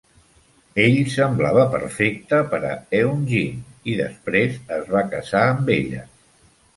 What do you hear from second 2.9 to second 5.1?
Eun-jin i després es va